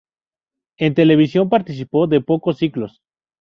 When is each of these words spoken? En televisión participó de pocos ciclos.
En 0.79 0.95
televisión 0.95 1.47
participó 1.47 2.07
de 2.07 2.21
pocos 2.21 2.57
ciclos. 2.57 3.01